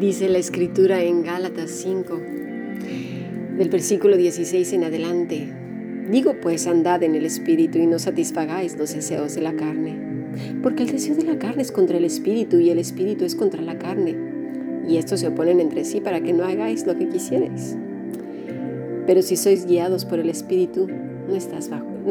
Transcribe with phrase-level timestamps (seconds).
[0.00, 2.20] Dice la escritura en Gálatas 5,
[3.56, 5.52] del versículo 16 en adelante.
[6.10, 9.96] Digo pues, andad en el Espíritu y no satisfagáis los deseos de la carne,
[10.60, 13.62] porque el deseo de la carne es contra el Espíritu y el Espíritu es contra
[13.62, 14.16] la carne,
[14.88, 17.76] y estos se oponen entre sí para que no hagáis lo que quisierais.
[19.06, 20.88] Pero si sois guiados por el Espíritu,
[21.28, 21.34] no,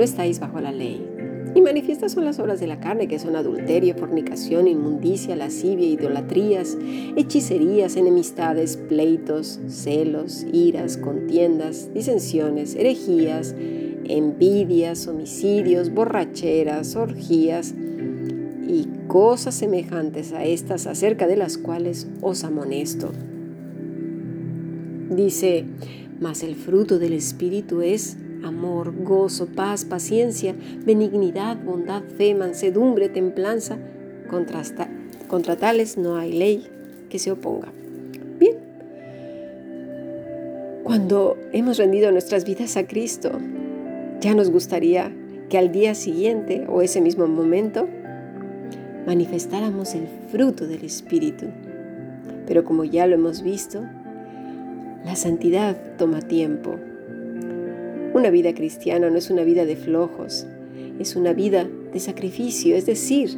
[0.03, 1.05] estáis bajo la ley.
[1.53, 6.77] Y manifiestas son las obras de la carne, que son adulterio, fornicación, inmundicia, lascivia, idolatrías,
[7.17, 13.53] hechicerías, enemistades, pleitos, celos, iras, contiendas, disensiones, herejías,
[14.05, 17.73] envidias, homicidios, borracheras, orgías
[18.65, 23.11] y cosas semejantes a estas acerca de las cuales os amonesto.
[25.09, 25.65] Dice,
[26.21, 33.77] mas el fruto del Espíritu es amor, gozo, paz, paciencia, benignidad, bondad, fe, mansedumbre, templanza.
[34.29, 34.61] Contra,
[35.27, 36.67] contra tales no hay ley
[37.09, 37.73] que se oponga.
[38.39, 38.55] Bien,
[40.83, 43.31] cuando hemos rendido nuestras vidas a Cristo,
[44.21, 45.11] ya nos gustaría
[45.49, 47.89] que al día siguiente o ese mismo momento
[49.07, 51.47] manifestáramos el fruto del Espíritu.
[52.45, 53.83] Pero como ya lo hemos visto,
[55.05, 56.77] la santidad toma tiempo.
[58.13, 60.45] Una vida cristiana no es una vida de flojos,
[60.99, 63.37] es una vida de sacrificio, es decir,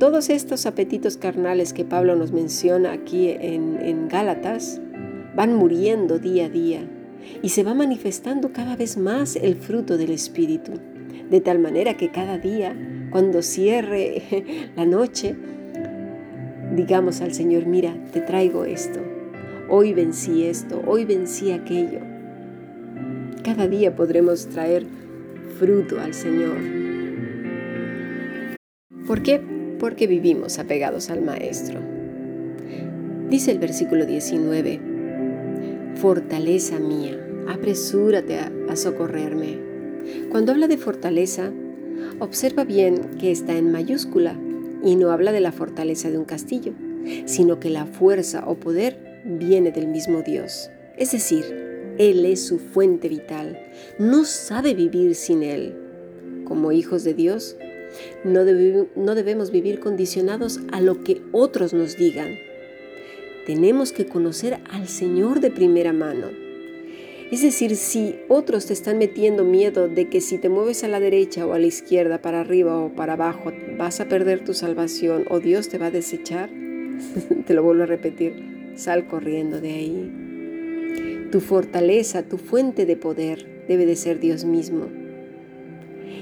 [0.00, 4.80] todos estos apetitos carnales que Pablo nos menciona aquí en, Gálatas
[5.36, 6.80] van muriendo día a día
[7.42, 10.72] y se va manifestando cada vez más el fruto del Espíritu,
[11.30, 12.74] de tal manera que cada día,
[13.10, 14.22] cuando cierre
[14.76, 15.36] la noche,
[16.74, 19.00] digamos al Señor, mira, te traigo esto,
[19.70, 22.00] hoy vencí esto, hoy vencí aquello.
[23.44, 24.84] Cada día podremos traer
[25.58, 26.56] fruto al Señor.
[29.06, 29.40] ¿Por qué?
[29.78, 31.80] Porque vivimos apegados al Maestro.
[33.30, 34.80] Dice el versículo 19,
[35.94, 39.58] fortaleza mía, apresúrate a, socorrerme.
[40.30, 41.52] Cuando habla de fortaleza,
[42.18, 44.36] observa bien que está en mayúscula
[44.84, 46.72] y no habla de la fortaleza de un castillo,
[47.26, 50.70] sino que la fuerza o poder viene del mismo Dios.
[50.96, 51.44] Es decir,
[51.98, 53.58] Él es su fuente vital.
[53.98, 55.74] No sabe vivir sin Él.
[56.44, 57.56] Como hijos de Dios,
[58.24, 62.28] no, debemos vivir condicionados a lo que otros nos digan
[63.50, 66.28] tenemos que conocer al Señor de primera mano.
[67.32, 71.00] Es decir, si otros te están metiendo miedo de que si te mueves a la
[71.00, 75.24] derecha o a la izquierda, para arriba o para abajo, vas a perder tu salvación
[75.30, 76.48] o Dios te va a desechar,
[77.46, 81.28] te lo vuelvo a repetir, sal corriendo de ahí.
[81.30, 84.88] Tu fortaleza, tu fuente de poder debe de ser Dios mismo.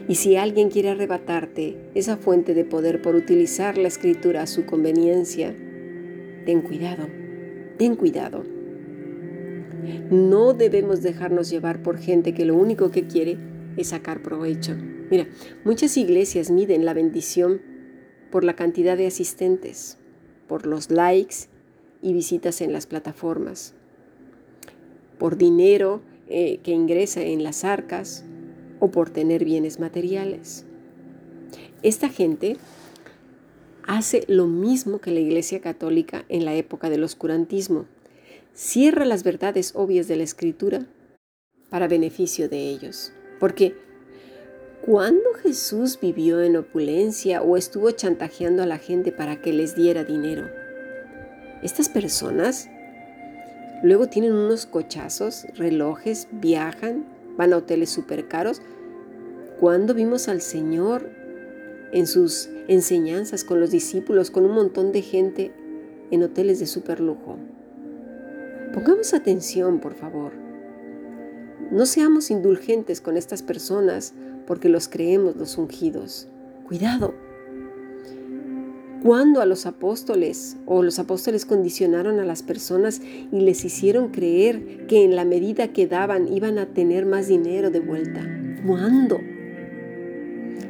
[0.09, 4.67] Y si alguien quiere arrebatarte esa fuente de poder por utilizar la escritura a su
[4.67, 5.55] conveniencia,
[6.45, 7.09] ten cuidado,
[7.79, 8.45] ten cuidado.
[10.11, 13.39] No debemos dejarnos llevar por gente que lo único que quiere
[13.77, 14.75] es sacar provecho.
[15.11, 15.27] Mira,
[15.65, 17.63] muchas iglesias miden la bendición
[18.31, 19.99] por la cantidad de asistentes,
[20.47, 21.49] por los likes
[22.03, 23.75] y visitas en las plataformas,
[25.19, 28.25] por dinero eh, que ingresa en las arcas
[28.81, 30.65] o por tener bienes materiales.
[31.83, 32.57] Esta gente
[33.87, 37.87] hace lo mismo que la Iglesia Católica en la época del oscurantismo.
[38.53, 40.87] Cierra las verdades obvias de la Escritura
[41.71, 43.13] para beneficio de ellos.
[43.41, 43.75] Porque
[44.85, 50.05] cuando Jesús vivió en opulencia o estuvo chantajeando a la gente para que les diera
[50.05, 50.49] dinero,
[51.63, 52.69] estas personas
[53.83, 57.05] luego tienen unos cochazos, relojes, viajan,
[57.37, 58.61] van a hoteles súper caros.
[59.61, 61.11] ¿Cuándo vimos al Señor
[61.93, 65.53] en sus enseñanzas con los discípulos, con un montón de gente
[66.11, 67.37] en hoteles de super lujo.
[68.73, 70.33] Pongamos atención, por favor.
[71.71, 74.15] No seamos indulgentes con estas personas
[74.47, 76.29] porque los creemos los ungidos.
[76.67, 77.15] Cuidado.
[79.03, 83.01] Cuando a los apóstoles o los apóstoles condicionaron a las personas
[83.31, 87.71] y les hicieron creer que en la medida que daban iban a tener más dinero
[87.71, 88.21] de vuelta?
[88.67, 89.21] ¿Cuándo?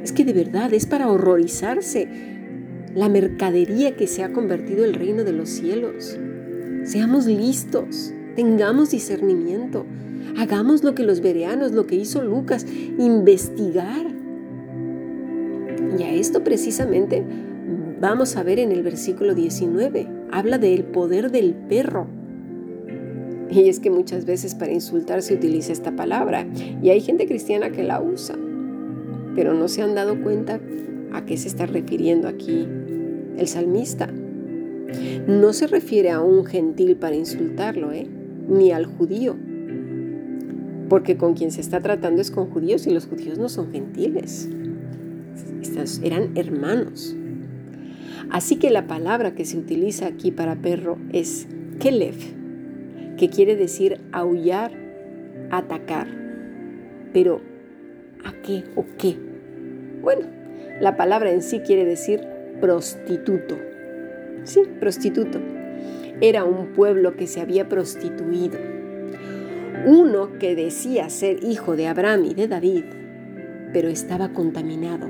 [0.02, 2.06] Es que de verdad es para horrorizarse
[2.94, 6.18] la mercadería que se ha convertido el reino de los cielos.
[6.84, 9.86] Seamos listos, tengamos discernimiento,
[10.36, 12.66] hagamos lo que los vereanos, lo que hizo Lucas,
[12.98, 14.06] investigar.
[15.98, 17.24] Y a esto precisamente
[18.00, 20.06] vamos a ver en el versículo 19.
[20.30, 22.06] Habla del poder del perro.
[23.50, 26.46] Y es que muchas veces para insultar se utiliza esta palabra
[26.82, 28.36] y hay gente cristiana que la usa,
[29.34, 30.60] pero no se han dado cuenta
[31.12, 32.68] a qué se está refiriendo aquí
[33.38, 34.10] el salmista.
[35.26, 38.06] No se refiere a un gentil para insultarlo, ¿eh?
[38.48, 39.36] ni al judío,
[40.88, 44.48] porque con quien se está tratando es con judíos y los judíos no son gentiles,
[46.02, 47.14] eran hermanos.
[48.30, 51.46] Así que la palabra que se utiliza aquí para perro es
[51.80, 52.16] kelev,
[53.16, 54.72] que quiere decir aullar,
[55.50, 56.08] atacar.
[57.12, 57.40] Pero,
[58.24, 59.16] ¿a qué o qué?
[60.02, 60.26] Bueno,
[60.80, 62.20] la palabra en sí quiere decir
[62.60, 63.56] prostituto.
[64.44, 65.40] Sí, prostituto.
[66.20, 68.58] Era un pueblo que se había prostituido.
[69.86, 72.84] Uno que decía ser hijo de Abraham y de David,
[73.72, 75.08] pero estaba contaminado.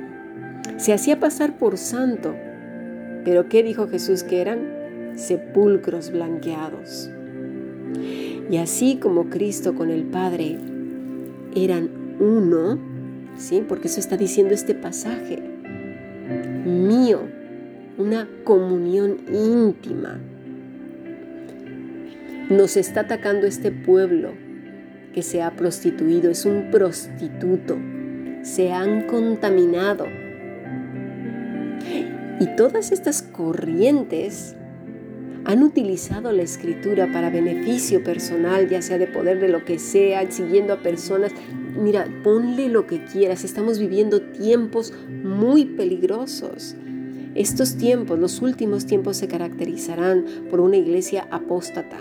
[0.76, 2.34] Se hacía pasar por santo.
[3.28, 5.12] Pero ¿qué dijo Jesús que eran?
[5.14, 7.10] Sepulcros blanqueados.
[8.50, 10.56] Y así como Cristo con el Padre
[11.54, 11.90] eran
[12.20, 12.78] uno,
[13.36, 13.62] ¿sí?
[13.68, 15.42] Porque eso está diciendo este pasaje.
[16.64, 17.20] Mío,
[17.98, 20.18] una comunión íntima.
[22.48, 24.30] Nos está atacando este pueblo
[25.12, 27.76] que se ha prostituido, es un prostituto,
[28.40, 30.06] se han contaminado.
[32.40, 34.54] Y todas estas corrientes
[35.44, 40.30] han utilizado la escritura para beneficio personal, ya sea de poder de lo que sea,
[40.30, 41.32] siguiendo a personas.
[41.74, 46.76] Mira, ponle lo que quieras, estamos viviendo tiempos muy peligrosos.
[47.34, 51.96] Estos tiempos, los últimos tiempos, se caracterizarán por una iglesia apóstata.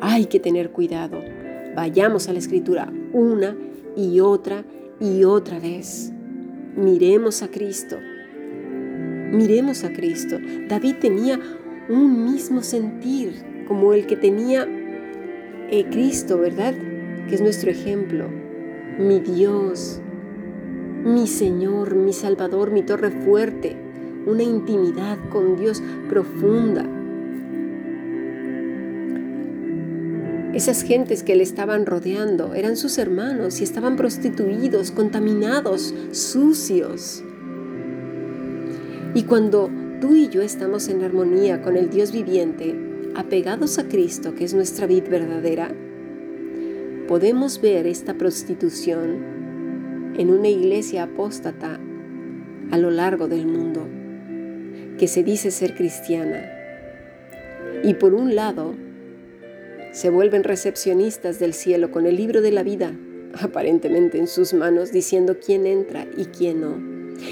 [0.00, 1.20] Hay que tener cuidado.
[1.74, 3.56] Vayamos a la escritura una
[3.96, 4.64] y otra
[5.00, 6.12] y otra vez.
[6.76, 7.98] Miremos a Cristo
[9.32, 10.38] Miremos a Cristo.
[10.68, 11.40] David tenía
[11.88, 14.66] un mismo sentir como el que tenía
[15.70, 16.74] eh, Cristo, ¿verdad?
[17.28, 18.28] Que es nuestro ejemplo.
[18.98, 20.00] Mi Dios,
[21.04, 23.76] mi Señor, mi Salvador, mi torre fuerte.
[24.26, 26.84] Una intimidad con Dios profunda.
[30.56, 37.22] Esas gentes que le estaban rodeando eran sus hermanos y estaban prostituidos, contaminados, sucios.
[39.12, 39.70] Y cuando
[40.00, 42.74] tú y yo estamos en armonía con el Dios viviente,
[43.14, 45.74] apegados a Cristo, que es nuestra vida verdadera,
[47.06, 51.78] podemos ver esta prostitución en una iglesia apóstata
[52.70, 53.86] a lo largo del mundo,
[54.98, 56.50] que se dice ser cristiana.
[57.84, 58.85] Y por un lado,
[59.96, 62.92] se vuelven recepcionistas del cielo con el libro de la vida,
[63.40, 66.76] aparentemente en sus manos, diciendo quién entra y quién no.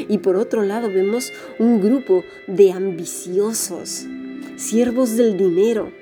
[0.09, 4.07] Y por otro lado vemos un grupo de ambiciosos,
[4.57, 5.93] siervos del dinero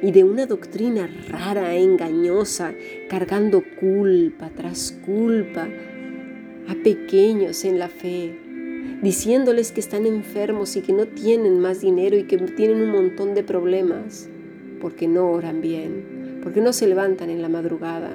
[0.00, 2.72] y de una doctrina rara, engañosa,
[3.10, 5.68] cargando culpa tras culpa
[6.68, 8.38] a pequeños en la fe,
[9.02, 13.34] diciéndoles que están enfermos y que no tienen más dinero y que tienen un montón
[13.34, 14.28] de problemas,
[14.80, 18.14] porque no oran bien, porque no se levantan en la madrugada,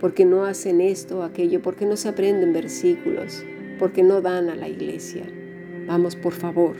[0.00, 3.44] porque no hacen esto o aquello, porque no se aprenden versículos
[3.78, 5.24] porque no dan a la iglesia.
[5.86, 6.76] Vamos, por favor,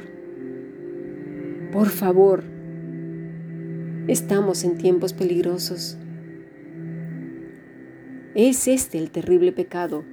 [1.73, 2.45] por favor,
[4.09, 5.97] estamos en tiempos peligrosos.
[8.35, 10.05] Es este el terrible pecado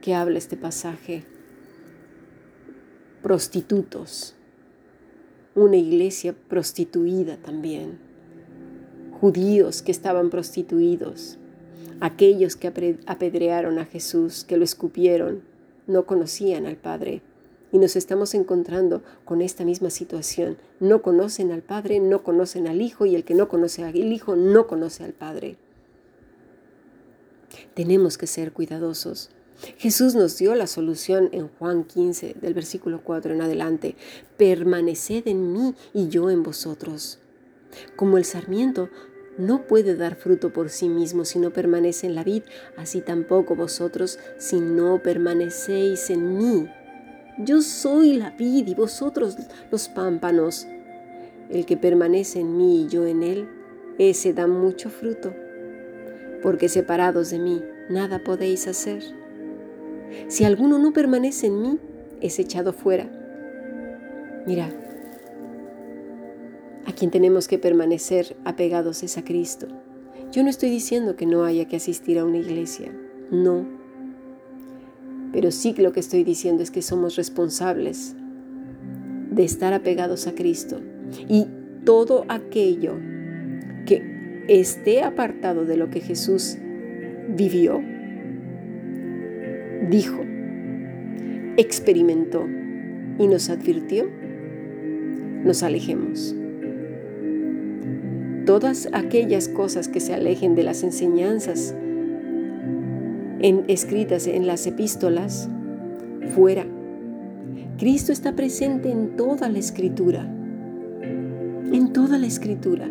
[0.00, 1.24] que habla este pasaje.
[3.22, 4.34] Prostitutos,
[5.54, 7.98] una iglesia prostituida también,
[9.20, 11.36] judíos que estaban prostituidos,
[12.00, 12.68] aquellos que
[13.06, 15.42] apedrearon a Jesús, que lo escupieron,
[15.86, 17.20] no conocían al Padre.
[17.72, 20.56] Y nos estamos encontrando con esta misma situación.
[20.80, 24.34] No conocen al Padre, no conocen al Hijo y el que no conoce al Hijo
[24.34, 25.56] no conoce al Padre.
[27.74, 29.30] Tenemos que ser cuidadosos.
[29.76, 33.94] Jesús nos dio la solución en Juan 15, del versículo 4 en adelante.
[34.36, 37.18] Permaneced en mí y yo en vosotros.
[37.94, 38.88] Como el sarmiento
[39.38, 42.42] no puede dar fruto por sí mismo si no permanece en la vid,
[42.76, 46.68] así tampoco vosotros si no permanecéis en mí.
[47.38, 49.36] Yo soy la vid y vosotros
[49.70, 50.66] los pámpanos.
[51.48, 53.48] El que permanece en mí y yo en él,
[53.98, 55.34] ese da mucho fruto,
[56.42, 59.02] porque separados de mí nada podéis hacer.
[60.28, 61.78] Si alguno no permanece en mí,
[62.20, 63.08] es echado fuera.
[64.46, 64.70] Mira,
[66.86, 69.66] a quien tenemos que permanecer apegados es a Cristo.
[70.32, 72.92] Yo no estoy diciendo que no haya que asistir a una iglesia,
[73.30, 73.66] no.
[75.32, 78.14] Pero sí lo que estoy diciendo es que somos responsables
[79.30, 80.80] de estar apegados a Cristo
[81.28, 81.46] y
[81.84, 82.96] todo aquello
[84.50, 86.58] esté apartado de lo que Jesús
[87.28, 87.80] vivió,
[89.88, 90.20] dijo,
[91.56, 92.48] experimentó
[93.18, 94.08] y nos advirtió,
[95.44, 96.34] nos alejemos.
[98.46, 101.74] Todas aquellas cosas que se alejen de las enseñanzas
[103.68, 105.48] escritas en las epístolas,
[106.34, 106.66] fuera.
[107.78, 110.22] Cristo está presente en toda la escritura,
[111.02, 112.88] en toda la escritura.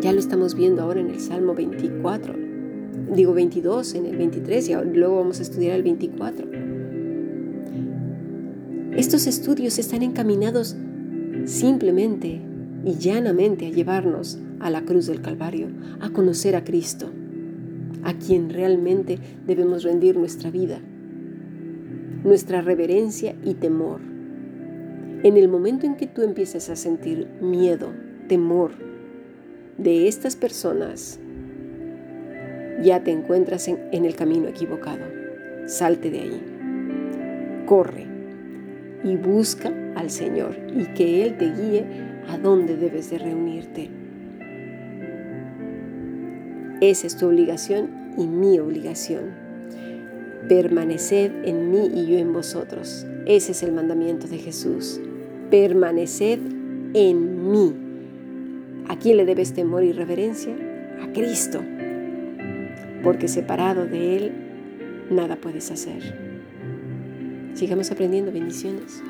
[0.00, 2.34] Ya lo estamos viendo ahora en el Salmo 24,
[3.14, 6.48] digo 22, en el 23 y luego vamos a estudiar el 24.
[8.96, 10.76] Estos estudios están encaminados
[11.44, 12.40] simplemente
[12.84, 15.68] y llanamente a llevarnos a la cruz del Calvario,
[16.00, 17.10] a conocer a Cristo,
[18.02, 20.80] a quien realmente debemos rendir nuestra vida,
[22.24, 24.00] nuestra reverencia y temor.
[25.22, 27.92] En el momento en que tú empieces a sentir miedo,
[28.28, 28.72] temor
[29.76, 31.20] de estas personas,
[32.82, 35.04] ya te encuentras en, en el camino equivocado.
[35.66, 37.64] Salte de ahí.
[37.66, 38.06] Corre
[39.04, 43.90] y busca al Señor y que Él te guíe a dónde debes de reunirte.
[46.80, 49.34] Esa es tu obligación y mi obligación.
[50.48, 53.04] Permaneced en mí y yo en vosotros.
[53.26, 55.00] Ese es el mandamiento de Jesús.
[55.50, 56.38] Permaneced
[56.94, 57.74] en mí.
[58.88, 60.54] ¿A quién le debes temor y reverencia?
[61.02, 61.60] A Cristo.
[63.02, 64.32] Porque separado de Él,
[65.10, 66.14] nada puedes hacer.
[67.54, 69.02] Sigamos aprendiendo bendiciones.